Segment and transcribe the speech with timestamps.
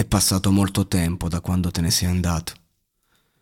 [0.00, 2.54] È passato molto tempo da quando te ne sei andato,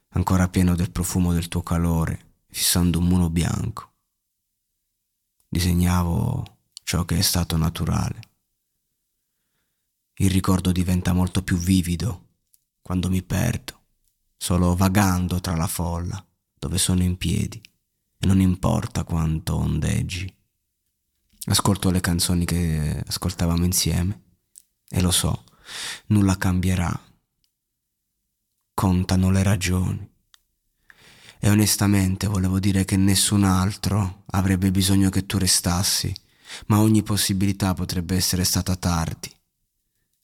[0.08, 3.92] ancora pieno del profumo del tuo calore, fissando un muro bianco.
[5.48, 8.20] Disegnavo ciò che è stato naturale.
[10.14, 12.26] Il ricordo diventa molto più vivido
[12.82, 13.80] quando mi perdo,
[14.36, 16.26] solo vagando tra la folla,
[16.58, 17.62] dove sono in piedi,
[18.18, 20.28] e non importa quanto ondeggi.
[21.44, 24.22] Ascolto le canzoni che ascoltavamo insieme
[24.88, 25.44] e lo so,
[26.06, 26.98] nulla cambierà.
[28.74, 30.10] Contano le ragioni.
[31.40, 36.12] E onestamente volevo dire che nessun altro avrebbe bisogno che tu restassi,
[36.66, 39.32] ma ogni possibilità potrebbe essere stata tardi,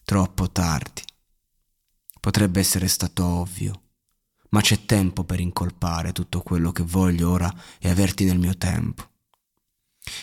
[0.04, 1.02] troppo tardi.
[2.20, 3.82] Potrebbe essere stato ovvio,
[4.50, 9.10] ma c'è tempo per incolpare tutto quello che voglio ora e averti nel mio tempo.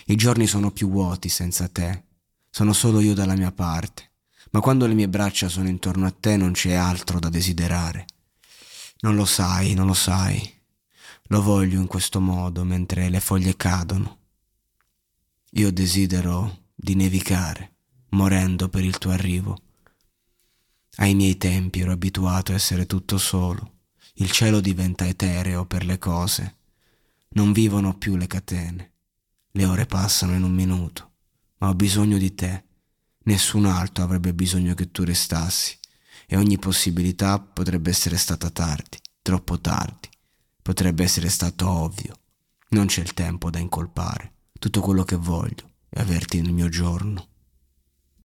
[0.07, 2.05] I giorni sono più vuoti senza te,
[2.49, 4.10] sono solo io dalla mia parte
[4.51, 8.05] ma quando le mie braccia sono intorno a te non c'è altro da desiderare.
[8.99, 10.59] Non lo sai, non lo sai.
[11.27, 14.19] Lo voglio in questo modo mentre le foglie cadono.
[15.51, 17.75] Io desidero di nevicare,
[18.09, 19.57] morendo per il tuo arrivo.
[20.97, 23.79] Ai miei tempi ero abituato a essere tutto solo.
[24.15, 26.57] Il cielo diventa etereo per le cose.
[27.29, 28.91] Non vivono più le catene.
[29.51, 31.11] Le ore passano in un minuto,
[31.59, 32.65] ma ho bisogno di te
[33.23, 35.77] Nessun altro avrebbe bisogno che tu restassi
[36.25, 40.09] e ogni possibilità potrebbe essere stata tardi, troppo tardi,
[40.61, 42.15] potrebbe essere stato ovvio.
[42.69, 44.33] Non c'è il tempo da incolpare.
[44.57, 47.27] Tutto quello che voglio è averti nel mio giorno.